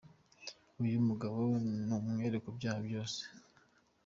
Uyu 0.83 0.97
mugabo 1.07 1.39
ni 1.87 1.93
umwere 1.97 2.37
ku 2.43 2.49
byaha 2.57 2.79
byose.” 2.87 3.21